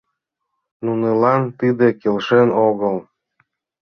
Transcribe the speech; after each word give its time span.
Нунылан 0.85 1.41
тиде 1.59 1.87
келшен 2.01 2.49
огыл. 2.67 2.97